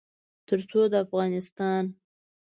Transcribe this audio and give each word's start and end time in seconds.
تر 0.47 0.59
څو 0.69 0.81
د 0.91 0.93
افغانستان 1.05 1.83